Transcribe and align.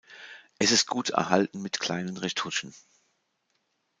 Es 0.57 0.71
ist 0.71 0.87
gut 0.87 1.11
erhalten 1.11 1.61
mit 1.61 1.79
kleinen 1.79 2.17
Retuschen. 2.17 2.73